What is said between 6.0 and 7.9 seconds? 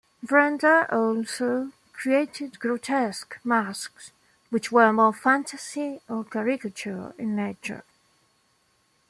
or caricature in nature.